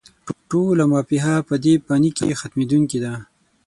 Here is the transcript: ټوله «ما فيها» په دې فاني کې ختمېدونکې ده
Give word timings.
ټوله 0.49 0.85
«ما 0.91 1.01
فيها» 1.09 1.35
په 1.49 1.55
دې 1.63 1.73
فاني 1.85 2.11
کې 2.17 2.37
ختمېدونکې 2.41 2.99
ده 3.03 3.13